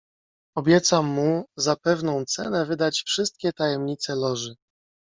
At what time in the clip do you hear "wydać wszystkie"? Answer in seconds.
2.65-3.53